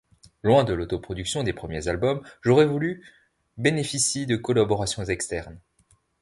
Loin 0.41 0.63
de 0.63 0.73
l'autoproduction 0.73 1.43
des 1.43 1.53
premiers 1.53 1.87
albums, 1.87 2.23
J'aurais 2.41 2.65
voulu… 2.65 3.05
bénéficie 3.57 4.25
de 4.25 4.35
collaborations 4.35 5.05
externes. 5.05 5.59